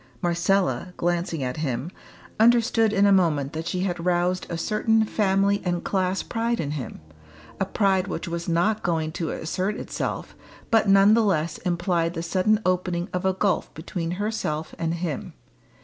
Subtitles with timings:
[0.23, 1.91] Marcella, glancing at him,
[2.39, 6.71] understood in a moment that she had roused a certain family and class pride in
[6.71, 7.01] him
[7.59, 10.35] a pride which was not going to assert itself,
[10.71, 15.33] but none the less implied the sudden opening of a gulf between herself and him.